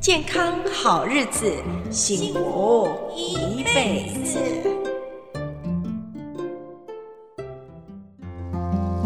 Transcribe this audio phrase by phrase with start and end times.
[0.00, 4.40] 健康好日子，幸福一辈子。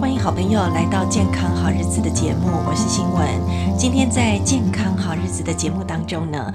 [0.01, 3.77] 欢迎好朋友来到《健康好日子》的节目，我是新闻。
[3.77, 6.55] 今天在《健康好日子》的节目当中呢，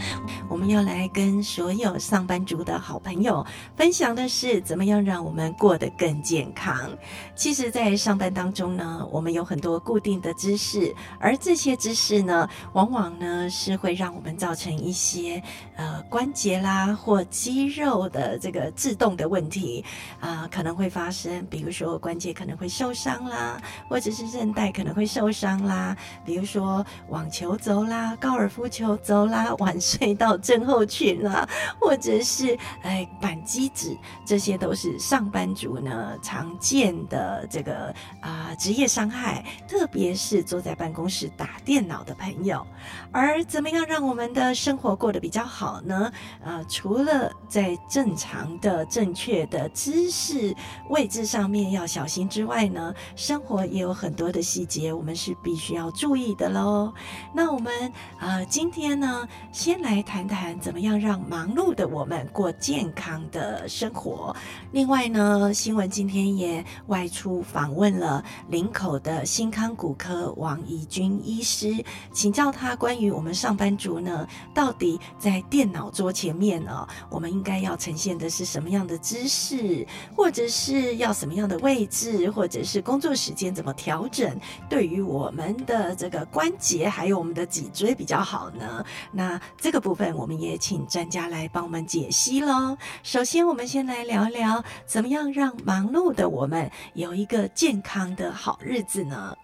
[0.59, 3.45] 我们要来跟所有上班族的好朋友
[3.77, 6.91] 分享的是，怎么样让我们过得更健康。
[7.33, 15.41] 其实，在上班当中呢，我们有很多固定的姿势，而这些姿势呢，往往呢是会让我们造成一些
[15.77, 19.85] 呃关节啦或肌肉的这个制动的问题
[20.19, 23.61] 啊、可能会发生，比如说关节可能会受伤啦。
[23.87, 25.95] 或者是韧带可能会受伤啦，
[26.25, 31.47] 比如说网球肘啦、高尔夫球肘啦、晚睡到症候群啊，
[31.79, 33.95] 或者是哎板机指，
[34.25, 42.65] 这些都是上班族呢常见的这个啊、职业伤害，特别是坐在办公室打电脑的朋友。
[43.11, 46.11] 而怎么样让我们的生活过得比较好呢？
[46.43, 50.55] 呃，除了在正常的、正确的姿势
[50.89, 56.91] 位置上面要小心之外呢，生活也有很多的细节，我们是必须要注意的喽。
[57.35, 57.71] 那我们
[58.19, 64.35] 呃，今天呢，先来谈谈怎么样让忙碌的我们过健康的生活。
[64.71, 83.09] 另外呢，新闻今天也外出访问了林口的新康骨科王怡君医师，请教他关于我们上班族呢，到底在电脑桌前面呢，我们应该要呈现的是什么样的姿势，或者是要什么样的位置，或者是工作。
[83.19, 84.39] 时间怎么调整，
[84.69, 88.85] 对于我们的这个关节还有我们的脊椎比较好呢？
[89.11, 92.77] 那这个部分我我们也请专家来帮我们解析喽。
[93.01, 99.35] 首先，我们先来聊聊怎么样让忙碌的我们有一个健康的好日子呢？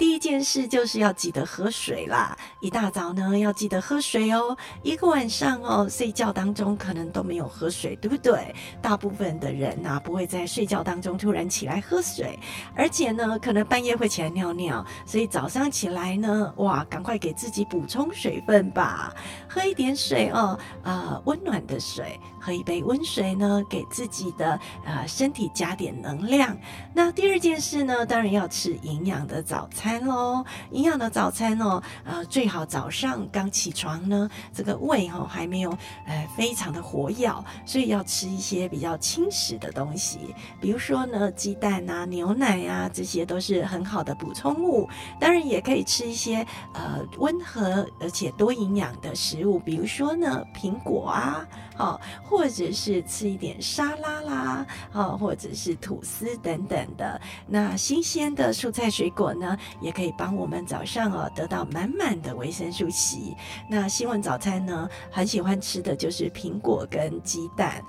[0.00, 4.56] 第一件事就是要记得喝水啦，一大早呢要记得喝水哦。
[4.82, 8.52] 一个晚上哦睡觉当中可能都没有喝水，对不对？
[8.80, 12.36] 大部分的人呐、不会在睡觉当中突然起来喝水，
[12.74, 13.38] 而且呢。
[13.40, 19.14] 可能半夜会起来尿尿，所以早上起来呢，哇，赶快给自己补充水分吧，
[19.48, 26.56] 喝一点水哦，呃，温暖的水，喝一杯温水呢，给自己的呃身体加点能量。
[26.92, 30.44] 那第二件事呢，当然要吃营养的早餐喽。
[30.72, 35.70] 营养的早餐哦，呃，最好早上刚起床呢，这个胃哦还没有
[36.08, 37.32] 呃非常的活跃，
[37.64, 43.12] 所以要吃一些比较轻食的东西，比如说呢，鸡蛋啊、牛奶啊这些。
[43.12, 44.88] 些都是很好的补充物，
[45.20, 46.38] 当然也可以吃一些
[46.72, 51.46] 呃温和而且多营养的食物，比如说呢苹果啊，
[51.76, 57.20] 哦，或者是吃一点沙拉啦，哦，或者是吐司等等的。
[57.46, 63.36] 那新鲜的蔬菜水果呢，也可以帮我们早上哦得到满满的维生素 C。
[63.68, 67.82] 那新闻早餐呢，很喜欢吃的就是苹果跟鸡蛋。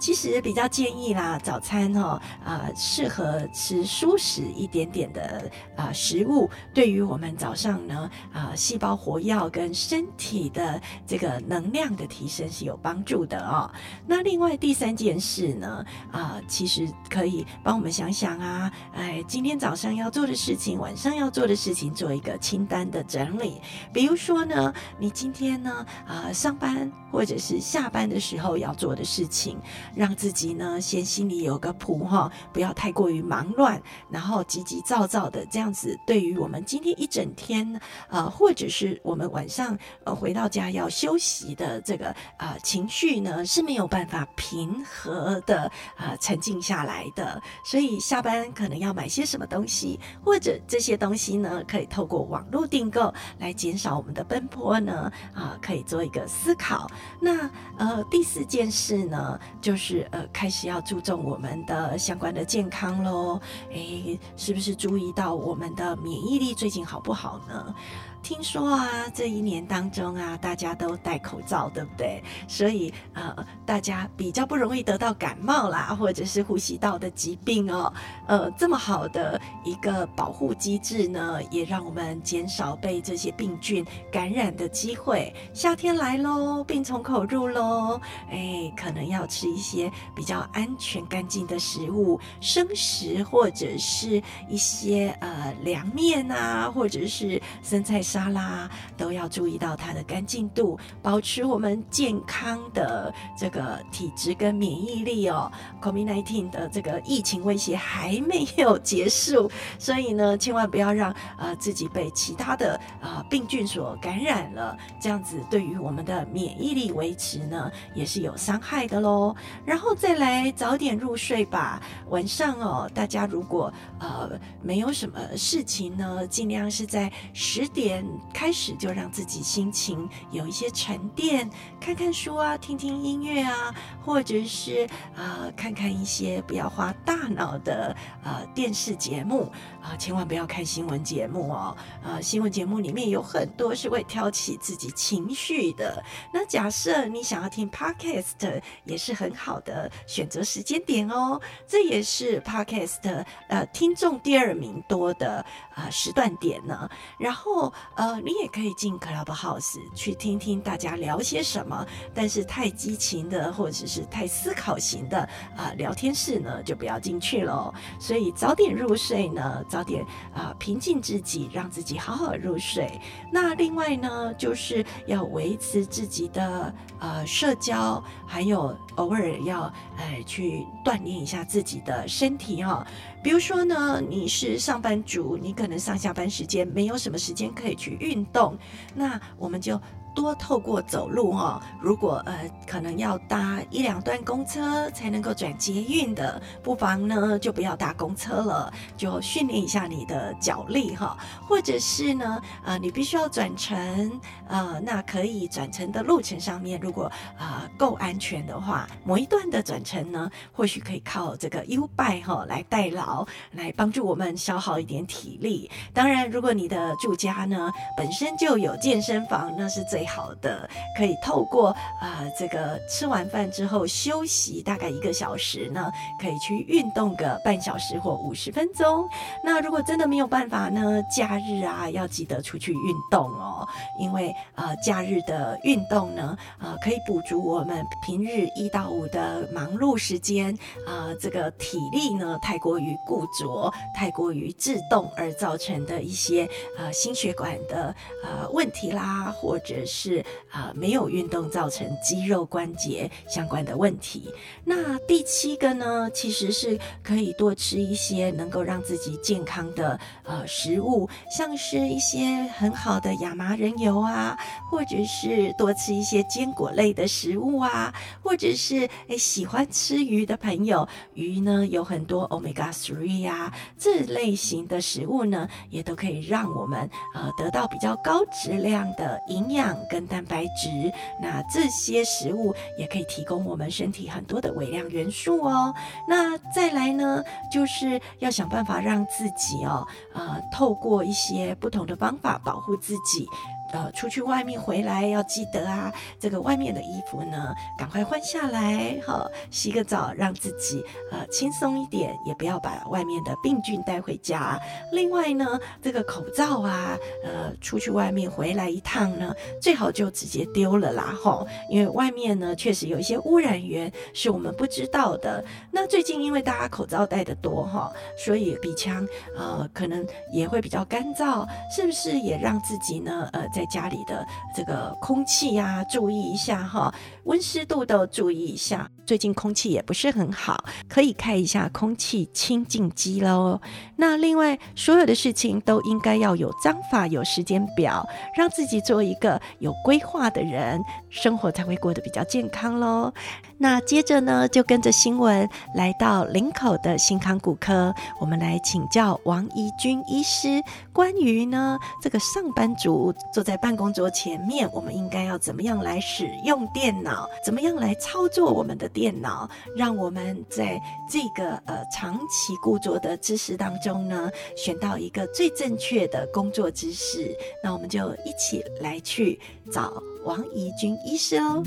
[0.00, 13.70] 其实比较建议啦，早餐哦，啊、呃，适合吃舒适一点点的啊、食物，对于我们早上呢，啊、呃，细胞活跃跟身体的这个能量的提升是有帮助的哦。
[14.06, 23.60] 那另外第三件事呢，啊、其实可以帮我们想想啊，哎，今天早上要做的事情，晚上要做的事情，做一个清单的整理。
[23.92, 29.58] 比如说呢，你今天呢，啊、上班或者是下班的时候要做的事情。
[29.94, 33.80] 让自己呢先心里有个谱哈，不要太过于忙乱，
[34.10, 45.64] 然后急急躁躁的这样子，对于我们今天一整天，呃，或者是我们晚上呃回到家要休息的这个啊、呃、情绪呢是没有办法平和的
[45.96, 47.42] 啊、呃、沉静下来的。
[47.64, 56.88] 所以下班可能要买些什么东西，或者这些东西呢可以透过网络订购来减少我们的奔波呢啊、可以做一个思考。
[57.20, 59.79] 那呃第四件事呢就是。
[59.82, 63.40] 是呃，开始要注重我们的相关的健康喽。
[63.70, 67.74] 诶，是不是注意到我们的免疫力最近好不好呢？
[68.22, 72.22] 听说啊，这一年当中啊，大家都戴口罩，对不对？
[72.46, 73.34] 所以呃，
[73.64, 77.92] 大家比较不容易得到感冒啦，或者是呼吸道的疾病哦。
[78.26, 85.34] 呃，这么好的一个保护机制呢，也让我们减少被这些病菌感染的机会。
[85.54, 87.98] 夏天来喽，病从口入喽。
[88.30, 98.00] 哎，可能要吃一些比较安全干净的食物，生食或者是一些呃凉面啊，或者是生菜。
[98.10, 105.48] 沙拉都要注意到它的干净度，保持我们健康的这个体质跟免疫力哦。
[105.80, 109.48] COVID-19 的这个疫情威胁还没有结束，
[109.78, 119.36] 所以呢，千万不要让呃自己被其他的呃病菌所感染了，这样子对于我们的免疫力维持呢也是有伤害的喽。
[119.64, 124.30] 然后再来早点入睡吧，晚上哦，大家如果呃
[124.60, 127.99] 没有什么事情呢，尽量是在十点
[128.32, 131.48] 开始就让自己心情有一些沉淀，
[131.80, 133.74] 看看书啊，听听音乐啊，
[134.04, 139.50] 或者是呃看看一些不要花大脑的呃电视节目
[139.82, 146.02] 啊，千万不要看新闻节目哦，呃，新闻节目里面有很多是会挑起自己情绪的。
[146.32, 155.44] 那假设你想要听 Podcast，也是很好的选择时间点哦，这也是 Podcast 呃听众第二名多的
[155.74, 156.88] 呃时段点呢。
[157.18, 165.18] 然后呃，你也可以进 Clubhouse 去听听大家聊些什么，但是太激情的或者是太思考型的
[165.56, 167.72] 啊、聊天室呢，就不要进去喽。
[167.98, 170.04] 所以早点入睡呢，早点
[170.34, 172.90] 啊、平静自己，让自己好好入睡。
[173.30, 179.62] 那另外呢，就是要维持自己的呃社交，还有偶尔要
[179.98, 182.86] 呃去锻炼一下自己的身体哈、
[183.22, 188.56] 比如说呢，你是上班族，你可能上下班时间没有什么时间可以去运动，
[188.94, 189.80] 那我们就。
[190.14, 201.16] 多透过走路哈，如果呃可能要搭一两段公车才能够转捷运的，不妨呢就不要搭公车了，就训练一下你的脚力哈，
[201.46, 215.70] 或者是呢呃你必须要转乘呃那可以转乘的路程上面，如果呃够安全的话，某一段的转乘呢，或许可以靠这个 U-Bike 哈来代劳，来帮助我们消耗一点体力。
[215.92, 220.66] 当然，如果你的住家呢本身就有健身房，那是最最好的
[220.96, 221.68] 可以透过
[222.00, 229.06] 啊、呃，这个吃完饭之后休息大概一个小时呢，可以去运动个半小时或五十分钟。
[229.44, 233.68] 那如果真的没有办法呢，假日啊要记得出去运动哦，
[233.98, 240.56] 因为呃假日的运动呢，呃可以补足我们平日一到五的忙碌时间
[240.86, 246.48] 啊、这个体力呢太过于固着、太过于自动而造成的一些
[246.78, 247.94] 呃心血管的
[248.24, 250.24] 呃问题啦，或者是。
[250.50, 254.28] 啊、没有运动造成肌肉关节相关的问题。
[254.64, 264.36] 那第七个呢，其实是可以多吃一些能够让自己健康的呃食物，像是一些很好的亚麻仁油啊，
[264.68, 279.78] 或者是多吃一些坚果类的食物啊，或者是诶喜欢吃鱼的朋友，鱼呢有很多 Omega three 啊，这类型的食物呢，也都可以让我们呃得到比较高质量的营养。
[279.88, 285.74] 跟蛋白质，那这些食物也可以提供我们身体很多的微量元素哦。
[286.08, 293.26] 那再来呢，就是要想办法让自己哦，呃，透过一些不同的方法保护自己。
[293.72, 304.60] 呃，出去外面回来要记得啊，这个外面的衣服呢，赶快换下来，好，洗个澡，让自己呃轻松一点，也不要把外面的病菌带回家。
[304.92, 315.44] 另外呢，这个口罩啊，呃，出去外面回来一趟呢，最好就直接丢了啦，吼，因为外面呢确实有一些污染源是我们不知道的。
[315.70, 319.06] 那最近因为大家口罩戴得多哈，所以鼻腔
[319.36, 326.90] 呃可能也会比较干燥，是不是也让自己呢呃在家里的这个空气呀，注意一下哈，
[327.24, 328.90] 温湿度都注意一下。
[329.10, 333.60] 最近空气也不是很好，可以开一下空气清净机喽。
[333.96, 343.12] 那另外，所有的事情都应该要有章法、有时间表，让自己做一个有规划的人，生活才会过得比较健康喽。
[343.58, 350.62] 那接着呢，就跟着新闻来到林口的新康骨科，我们来请教王怡君医师，
[350.92, 360.78] 关于呢这个上班族坐在办公桌前面，我们应该要怎么样来使用电脑，怎么样来操作我们的电电脑，让我们在
[361.08, 367.34] 这个呃长期固着的知识当中呢，选到一个最正确的工作姿势。
[367.64, 369.40] 那我们就一起来去
[369.72, 371.62] 找王怡君医师哦。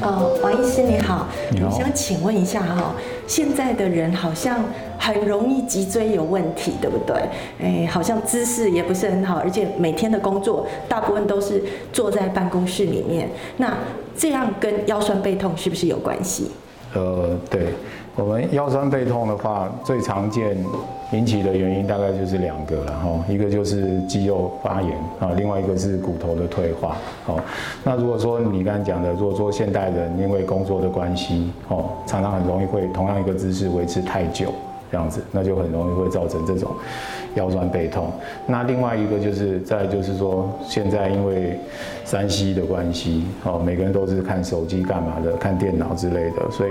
[0.00, 2.94] 呃，王医师你好，你好，我想请问一下哈，
[3.26, 4.64] 现在的人好像
[4.98, 7.16] 很容易脊椎有问题，对不对？
[7.60, 13.28] 哎，好像姿势也不是很好，而且每天的工作大部分都是坐在办公室里面，
[13.58, 13.76] 那
[14.16, 16.50] 这样跟腰酸背痛是不是有关系？
[16.94, 17.68] 呃，对，
[18.16, 20.56] 我们腰酸背痛的话，最常见
[21.12, 26.96] 引起的原因大概就是两个了哈，一个就是肌肉发炎啊，另外一个是骨头的退化。
[27.26, 27.40] 哦，
[27.84, 34.52] 那如果说你刚才讲的，如果说现代人因为工作的关系，哦，常常很容易会同样一个姿势维持太久，
[34.90, 36.72] 这样子，那就很容易会造成这种
[37.34, 38.10] 腰酸背痛。
[38.46, 41.58] 那另外一个就是再就是说，现在因为
[42.06, 46.70] 3C 的关系，哦，每个人都是看手机干嘛的，看电脑之类的，所以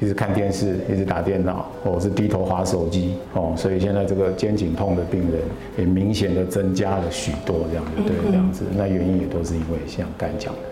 [0.00, 5.40] 一直看电视，一直打电脑，或者是低头划手机，哦，所以现在这个肩颈痛的病人
[5.78, 10.71] 也明显的增加了许多，这样子，对，这样子，那原因也都是因为像刚才讲的。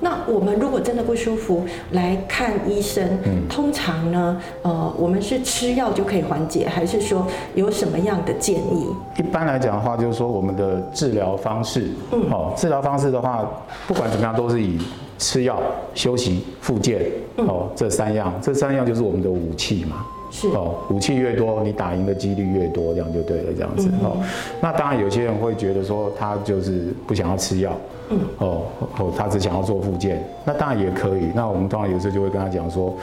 [0.00, 8.86] 那我们如果真的不舒服来看医生，嗯，通常呢，呃，我们是吃药就可以缓解，还是说有什么样的建议？
[9.18, 13.48] 一般来讲的话，就是说我们的治疗方式，嗯，哦，治疗方式的话，
[13.86, 14.78] 不管怎么样，都是以
[15.18, 15.60] 吃药、
[15.94, 17.02] 休息、复健，
[17.36, 20.06] 哦，这三样，这三样就是我们的武器嘛。
[20.30, 24.18] 是哦，武器越多，你打赢的几率越多，这样就对了，这样子哦。
[24.60, 27.72] 那当然，有些人会觉得说，他就是不想要吃药，
[28.10, 28.62] 嗯，哦
[28.98, 31.30] 哦，他只想要做复健，那当然也可以。
[31.34, 32.94] 那我们当然有时候就会跟他讲说，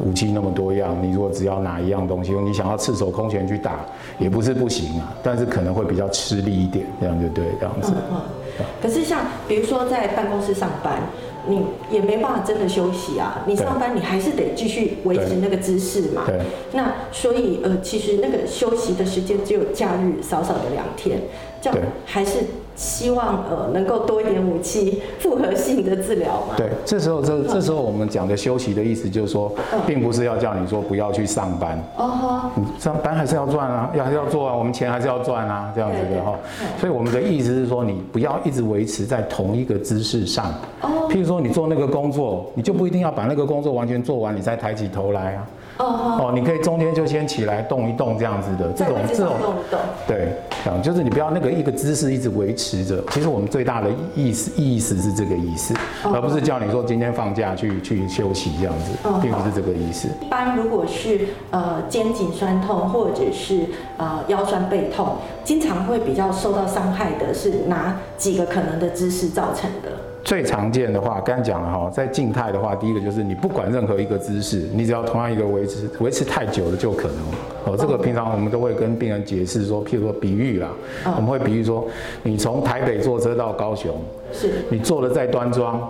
[0.00, 3.80] 武器那么多样，你如果只要拿一样东西，你想要赤手空拳去打，
[4.18, 7.92] 也不是不行啊，但是可能会比较吃力一点，这样就对，这样子。
[7.94, 8.20] 嗯
[8.58, 8.64] 嗯。
[8.80, 11.02] 可是像比如说在办公室上班。
[11.48, 13.40] 你也没办法真的休息啊！
[13.46, 16.24] 你上班你还是得继续维持那个姿势嘛。
[16.26, 16.40] 对。
[16.72, 21.20] 那所以呃，其实那个休息的时间只有假日少少的两天，
[21.62, 22.40] 这样还是。
[22.76, 26.54] 希望呃能够多一点武器，复合性的治疗嘛。
[26.56, 29.50] 对，这时候这这时候我们讲的休息的意思就是说，
[29.86, 31.82] 并不是要叫你说不要去上班。
[31.96, 32.50] 哦。
[32.54, 36.34] 你上班还是要赚啊，要要做啊，我们钱还是要赚啊，这样子的哈。
[36.78, 40.46] 所以我们的意思是说，你不要一直维持在同一个姿势上。
[40.82, 41.08] 哦。
[41.08, 45.46] 譬如说你做那个工作，你就不一定要把那个工作完全做完，你再抬起头来啊。
[45.78, 50.32] 哦哦，你可以中间就先起来动一动这样子的，这种这种动一动，对，
[50.64, 53.02] 这样就是你不要那个一个姿势一直维持着。
[53.10, 60.08] 其实我们最大的意思意思是这个意思，而不是叫你说今天放假去去休息这样子，并不是这个意思。
[60.22, 63.66] 一般如果是呃肩颈酸痛或者是
[63.98, 69.90] 呃腰酸背痛，经常会比较受到伤害的是哪几个可能的姿势造成的？
[70.26, 77.16] 最常见的话，刚才讲了哈，在静态的话，第一个就是你不管任何一个姿势，你只要同样一个维持维持太久了，就可能。
[77.64, 77.76] 哦。
[77.78, 80.68] 这个平常我们都会跟病人解释说，譬如说比喻啦，
[81.14, 81.86] 我们会比喻说，
[82.24, 83.94] 你从台北坐车到高雄，
[84.32, 85.80] 是，你坐的再端庄，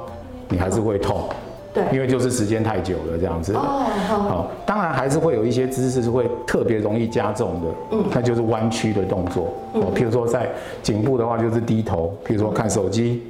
[0.51, 1.31] 你还是会痛，
[1.73, 3.55] 对，因为就是时间太久了这样子。
[3.55, 10.47] 哦，好，当然还是会有一些姿势是会特别容易加重的，嗯，那就是弯曲的动作，哦，譬如说在
[10.83, 13.23] 颈部的话就是低头，譬如说看手机。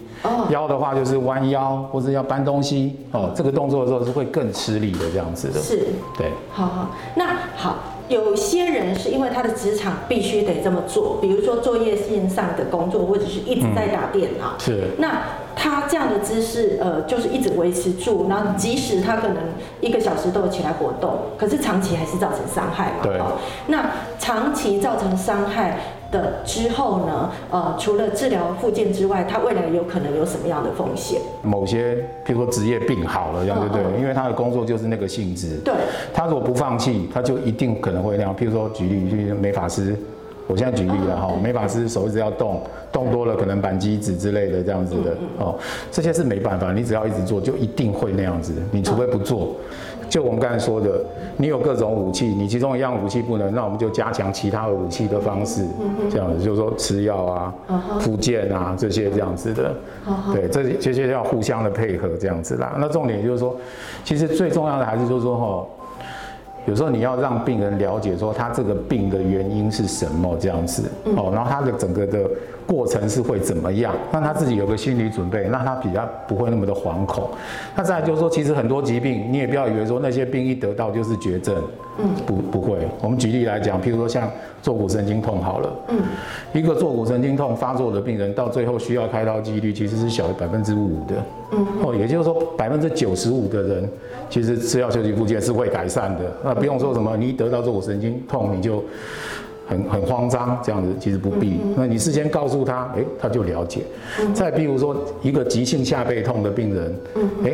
[0.51, 3.31] 腰的话就是弯腰，或者要搬东西哦。
[3.35, 5.61] 这个动作的时候是会更吃力的，这样子的。
[5.61, 6.31] 是，对。
[6.51, 7.77] 好好，那好，
[8.09, 14.53] 有些人是因为他的职场必须得这么做，比如说作业线上的工作，或者是一直在打电脑。
[14.57, 14.85] 嗯、是。
[14.99, 15.23] 那
[15.55, 19.37] 他这样的姿势，呃，就是一直维持住，然后即使他可能
[19.81, 23.03] 一个小时都有起来活动，可是长期还是造成伤害嘛。
[23.03, 23.19] 对。
[23.67, 23.91] 那
[24.27, 25.79] 长期造成伤害。
[26.09, 31.21] 的之后呢，呃，除了治疗复健之外，他未来有可能有什么样的风险？
[31.43, 34.01] 某些，譬如说职业病好了，这样对不对？
[34.01, 35.57] 因为他的工作就是那个性质。
[35.65, 35.75] 对。
[36.15, 38.35] 他如果不放弃，他就一定可能会那样。
[38.37, 39.97] 譬如说，举例，就是美发师，
[40.47, 45.57] 我现在举例了哈，美发师手一直要动，动多了可能扳机指之类的这样子的哦，
[45.91, 48.55] 这些是没办法，你只要一直做，就一定会那样子。
[48.71, 49.57] 你除非不做。
[50.09, 51.01] 就我们刚才说的，
[51.37, 55.67] 你有各种武器，你其中一样武器不能，那我们就加强其他的武器的方式，
[56.11, 57.55] 这样子，就是说吃药啊、
[58.01, 59.75] 复健啊这些这样子的，
[60.33, 62.77] 对，这这些要互相的配合这样子啦。
[62.79, 63.57] 那重点就是说，
[64.05, 65.67] 其实最重要的还是就是说哈。
[66.69, 70.83] 有时候你要让病人了解说他这个病的原因是什么这样子
[71.17, 72.29] 哦，然后他的整个的
[72.67, 77.31] 过程是会怎么样，让他自己有个心理准备，让他比较不会那么的惶恐。
[77.77, 81.55] 那再来就是说，其实很多疾病你也不要以为说那些病一得到就是绝症，
[81.99, 82.79] 嗯，不不会。
[83.01, 84.29] 我们举例来讲，譬如说像
[84.61, 85.99] 坐骨神经痛好了，嗯，
[86.53, 91.15] 一个坐骨神经痛发作的病人到最后需要开刀几率其实是小于百分之五的，
[91.53, 93.89] 嗯，哦，也就是说百分之九十五的人。
[94.29, 98.83] 其实吃药休息复健是会改善的，那不用说什么，你一得到坐骨神经痛你就
[99.67, 101.59] 很很慌张这样子，其实不必。
[101.77, 103.81] 那你事先告诉他，哎，他就了解。
[104.33, 106.95] 再比如说一个急性下背痛的病人，
[107.45, 107.53] 哎，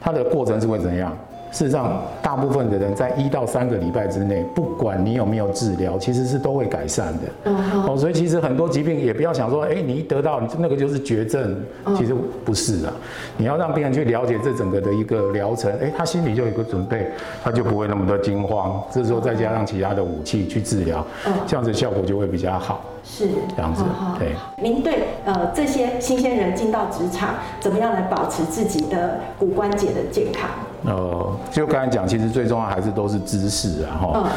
[0.00, 1.16] 他的过程是会怎样？
[1.52, 7.20] 事实上，大部分的人在一到三个礼拜之内，不管你有没有治疗，其实是都会改善的。
[7.44, 11.62] 嗯哦，所以其实很多疾病也不要想说，哎，你一得到那个就是绝症，
[11.96, 12.92] 其实不是啊。
[13.36, 17.10] 你要让病人去了解这整个的一个疗程，哎，他心里就有一个准备，
[17.44, 18.82] 他就不会那么多惊慌。
[18.90, 21.06] 这时候再加上其他的武器去治疗，
[21.46, 22.82] 这样子效果就会比较好。
[23.04, 23.84] 是这样子，
[24.18, 24.28] 对。
[24.56, 30.48] 您对呃这些新鲜人进到职场，怎么样来保持自己的骨关节的健康？
[30.84, 34.30] 呃，就刚才讲，其实最重要还是都是姿势啊，哈。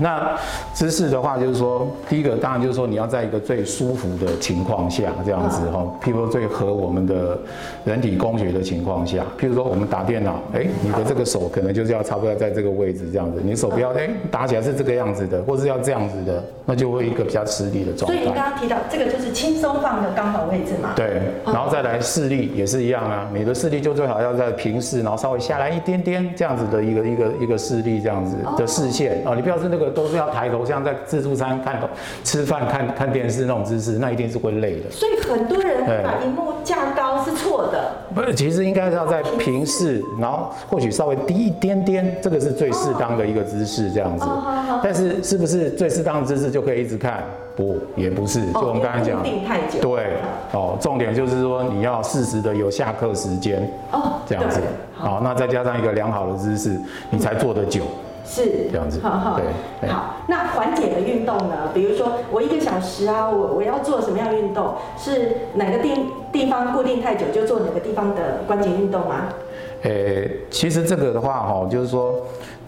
[0.00, 0.30] 那
[0.72, 7.36] 姿势的话，就是说，第一个当然就是说，你要在一个最舒服的情况下，这样子哈，譬如说最合我们的
[7.84, 18.16] 人体工学的情况下，譬如说我们打电脑，哎，你的这个手可能就是要差不多在这个位置这样子，你手不要哎打起来是这个样子的，或是要这样子的，那就会一个比较吃力的状态。
[18.18, 20.90] 所以你刚刚提到这个就是轻松放的刚好位置嘛？
[20.94, 29.88] 对，然后再来视力也是一样啊，你的视力就最好要在平视，然后稍微下来一点点这样子的一个一个一个视力这样子的视线哦，你不要是那个。
[29.98, 31.80] 都是要抬头，像在自助餐看
[32.22, 34.90] 吃饭看看电视那种姿势，那一定是会累的。
[34.90, 37.90] 所以很多人把荧幕架高是错的。
[38.14, 44.26] 不是，其实应该是要在平视，然后或许稍微低一点点，这个是最适当的一个姿势，这样子。
[44.84, 47.24] 但是是不是最适当的姿势就可以一直看？
[47.58, 48.52] 不，也不是。
[48.52, 49.80] 就我们刚才讲，定太久。
[49.82, 50.12] 对，
[50.52, 53.68] 哦，重点就是说你要适时的有下课时间。
[53.90, 54.60] 哦，这样子。
[54.94, 57.82] 好，那再加上一个良好的姿势，你才坐得久。
[58.24, 59.90] 是这样子，好好对。
[59.90, 61.70] 好，那缓解的运动呢？
[61.74, 64.74] 比如说我一个小时啊，我我要做什么样运动？
[64.96, 65.90] 是哪个地
[66.30, 69.24] 地方固定太久就做哪个地方的关节运动吗？
[69.82, 72.14] 呃、欸，其实这个的话哈，就是说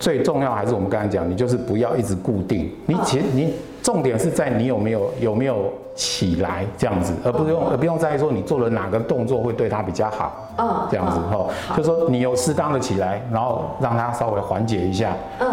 [0.01, 2.73] 最重要还是我们刚才讲，你就是不要一直固定。
[2.87, 5.73] 你其实你重点是在你有没有有没有。
[5.97, 15.49] 起来这样子，而不用而不用在意说你做了哪个动作会对他比较好，嗯，这样子哈，就说你有适当的起来，然后让他稍微缓解一下，嗯，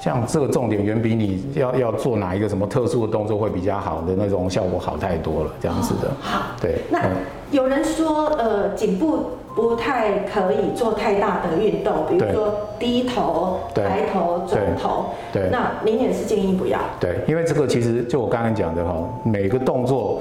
[0.00, 6.10] 像这个重点远比你要要做哪一个什么特殊的动作会比较好的那种效果好太多了，这样子的。
[6.22, 6.78] 好，对。
[6.88, 7.02] 那
[7.50, 9.26] 有人说，呃，颈部。
[9.56, 15.06] 不太可以做太大的运动，比如说低头、抬头、转头。
[15.32, 16.78] 对，那您也是建议不要。
[17.00, 18.94] 对，因为这个其实就我刚刚讲的哈，
[19.24, 20.20] 每个动作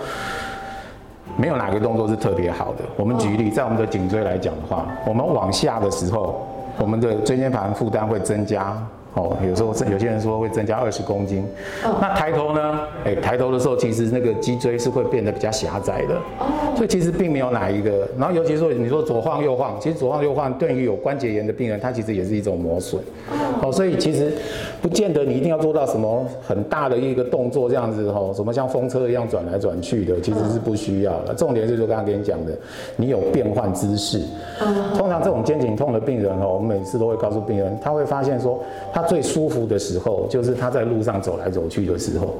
[1.36, 2.86] 没有哪个动作是特别好的。
[2.96, 6.48] 我们举例，在我们的颈椎来讲的话，我们往下的时候，
[6.80, 8.76] 我们的椎间盘负担会增加。
[9.16, 11.42] 哦，有时候有些人说会增加二十公斤。
[11.86, 12.80] 哦，那抬头呢？
[13.06, 16.16] 哎，抬头的时候，其实那个脊椎是会变得比较狭窄的。
[16.38, 18.06] 哦，所以其实并没有哪一个。
[18.18, 23.02] 然后尤其说你说左晃右晃，其实左晃右晃对于有关节炎的病人，他其实也是一种磨损。
[23.62, 24.34] 哦，所以其实
[24.82, 31.34] 不见得你一定要做到什么很大的一个动作这样子哈，什么像风车一样转来转去的，其实是不需要的。
[31.34, 32.52] 重点是就刚刚跟你讲的，
[32.98, 34.22] 你有变换姿势。
[34.98, 38.60] 通常这种肩颈痛的病人哦，我们每次都会告诉病人，他会发现说
[38.92, 39.05] 他。
[39.06, 42.38] 最舒服的时候，就是他在路上走来走去的时候，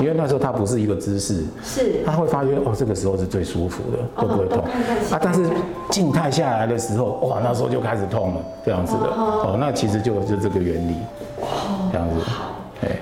[0.00, 2.02] 因为那时候他不是一个姿势，是。
[2.04, 4.58] 他会发觉哦，这个时候是最舒服的，都不会痛
[5.10, 5.20] 啊。
[5.22, 5.42] 但是
[5.90, 9.06] 静态下来的时候，哇，那时候就开始痛了，这样子的。
[9.06, 9.56] 哦。
[9.60, 10.94] 那其实就就这个原理，
[11.92, 12.14] 这样子。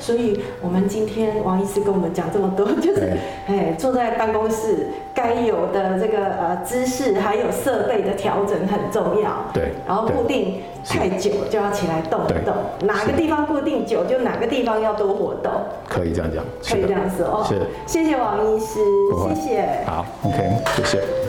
[0.01, 3.13] 所以，我们今天王医师跟我们讲这么多，就是，
[3.47, 4.89] 哎，坐在办公室
[5.27, 9.45] 该有的这个呃姿势，还有设备的调整很重要。
[9.53, 9.73] 对。
[9.87, 12.55] 然后固定太久就要起来动一动，
[12.87, 15.53] 哪个地方固定久就哪个地方要多活动。
[15.89, 16.45] 可以这样讲。
[16.63, 17.45] 可以这样说哦。
[17.49, 17.61] 是。
[17.87, 18.81] 谢谢王医师，
[19.29, 19.85] 谢谢。
[19.85, 20.39] 好，OK，
[20.77, 21.26] 谢谢。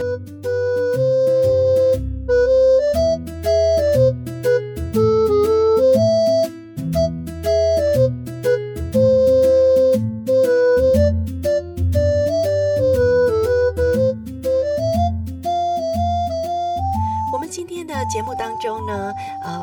[18.88, 19.14] 呢，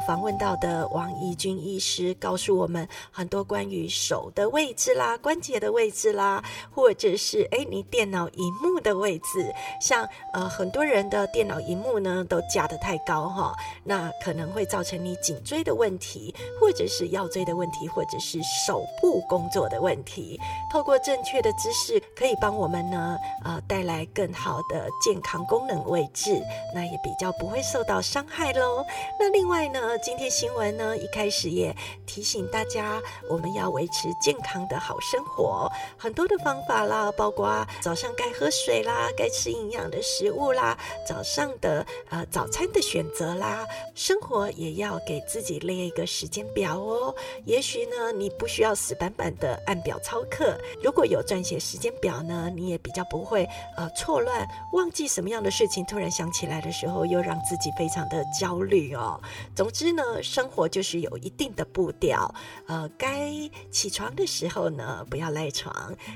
[0.06, 20.38] 访问到的王怡君医师告诉我们很多关于手的位置啦、关节的位置啦，或者是哎你电脑荧幕的位置，像呃很多人的电脑荧幕呢都架得太高哈，那可能会造成你颈椎的问题，或者是腰椎的问题，或者是手部工作的问题。
[20.70, 26.42] 透过正确的姿势，可以帮我们呢呃带来更好的健康功能位置，
[26.74, 28.84] 那也比较不会受到伤害喽。
[29.18, 29.93] 那另外呢？
[29.98, 31.74] 今天新闻呢，一开始也
[32.06, 47.14] 提醒大家，我们要维持健康的好生活，很多的方法啦，包括早上该喝水啦，该吃营养的食物啦，早上的呃早餐的选择啦，生活也要给自己列一个时间表哦。
[47.44, 59.20] 也许呢，你不需要死板板的按表操课，如果有撰写时间表呢，你也比较不会呃错乱，忘记什么样的事情，突然想起来的时候，又让自己非常的的焦虑哦。
[59.56, 62.34] 总之呢，生活就是有一定的步调，
[62.66, 63.30] 呃，该
[63.70, 65.72] 起床的时候呢，不要赖床；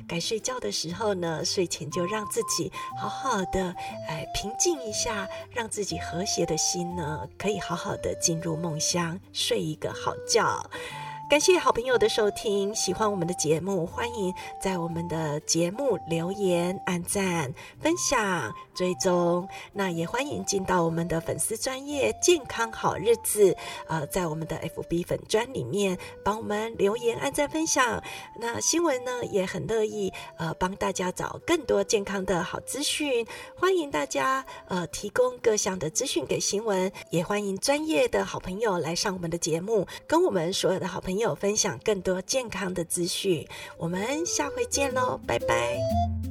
[0.06, 3.74] 该睡觉的时候呢，睡前就让自己好好的，
[4.08, 10.68] 哎，平静一下，让自己和谐的心呢，可以好好的进入梦乡，睡一个好觉。
[11.28, 19.46] 感谢好朋友的收听，喜欢我们的节目，欢迎在我们的节目留言、按赞、分享、追踪。
[19.74, 23.54] 那也欢迎进到我们的粉丝专业健康好日子，
[23.88, 28.02] 呃，在我们的 FB 粉专里面帮我们留言、按赞、分享。
[28.40, 41.17] 那新闻呢也很乐意呃帮大家找更多健康的好资讯，欢迎大家呃提供各项的资讯给新闻，也欢迎专业的好朋友来上我们的节目，跟我们所有的好朋友。
[41.18, 46.27] 有分享更多健康的资讯，我们下回见喽，拜拜。